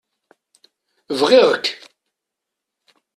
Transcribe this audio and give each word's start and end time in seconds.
Bɣiɣ-k. 1.19 1.65